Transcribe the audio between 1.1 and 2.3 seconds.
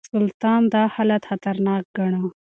خطرناک ګاڼه.